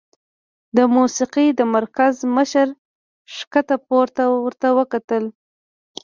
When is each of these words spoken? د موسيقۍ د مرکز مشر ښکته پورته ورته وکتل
د 0.77 0.79
موسيقۍ 0.95 1.47
د 1.59 1.61
مرکز 1.75 2.13
مشر 2.35 2.67
ښکته 3.35 3.75
پورته 3.87 4.23
ورته 4.45 4.67
وکتل 4.77 5.23